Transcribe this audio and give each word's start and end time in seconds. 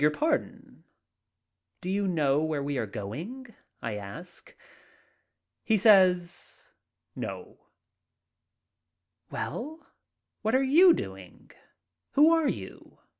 I 0.03 0.03
ARRIVE 0.03 0.13
IN 0.23 0.23
LONDON 0.23 0.49
49 0.57 0.83
"Do 1.81 1.89
you 1.91 2.07
know 2.07 2.41
where 2.41 2.63
we 2.63 2.79
are 2.79 2.87
going?" 2.87 3.53
I 3.83 3.97
ask. 3.97 4.55
He 5.63 5.77
says, 5.77 6.67
"No." 7.15 7.59
"Well, 9.29 9.85
what 10.41 10.55
are 10.55 10.63
you 10.63 10.95
doing— 10.95 11.51
Who 12.13 12.31
are 12.31 12.47
you?" 12.47 12.97